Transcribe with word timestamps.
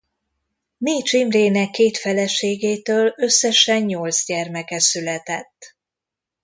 Mécs 0.77 1.13
Imrének 1.13 1.69
két 1.71 1.97
feleségétől 1.97 3.13
összesen 3.15 3.81
nyolc 3.81 4.25
gyermeke 4.25 4.79
született. 4.79 5.75